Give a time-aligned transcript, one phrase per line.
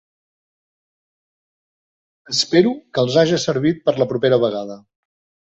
[2.35, 4.83] Espero que els haja servit per a la propera vegada.